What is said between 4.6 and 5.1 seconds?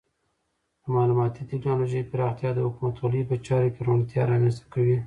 کوي.